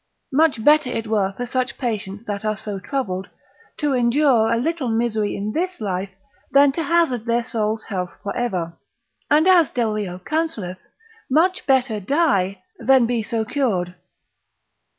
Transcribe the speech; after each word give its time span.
Much 0.31 0.63
better 0.65 0.89
it 0.89 1.05
were 1.05 1.31
for 1.37 1.45
such 1.45 1.77
patients 1.77 2.25
that 2.25 2.43
are 2.43 2.57
so 2.57 2.79
troubled, 2.79 3.29
to 3.77 3.93
endure 3.93 4.51
a 4.51 4.57
little 4.57 4.87
misery 4.87 5.35
in 5.35 5.51
this 5.53 5.79
life, 5.79 6.09
than 6.51 6.71
to 6.71 6.81
hazard 6.81 7.25
their 7.25 7.43
souls' 7.43 7.83
health 7.83 8.15
for 8.23 8.35
ever, 8.35 8.73
and 9.29 9.47
as 9.47 9.69
Delrio 9.69 10.17
counselleth, 10.25 10.79
much 11.29 11.67
better 11.67 11.99
die, 11.99 12.63
than 12.79 13.05
be 13.05 13.21
so 13.21 13.45
cured. 13.45 13.93